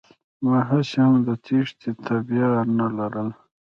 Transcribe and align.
ما 0.45 0.59
هسې 0.69 0.97
هم 1.05 1.15
د 1.27 1.29
تېښتې 1.45 1.89
تابيا 2.05 2.47
نه 2.77 2.87
لرله. 2.97 3.33